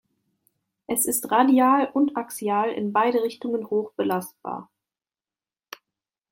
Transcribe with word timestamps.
Es 0.87 1.05
ist 1.05 1.29
radial 1.29 1.87
und 1.93 2.17
axial 2.17 2.71
in 2.71 2.91
beide 2.91 3.21
Richtungen 3.21 3.69
hoch 3.69 3.91
belastbar. 3.93 4.67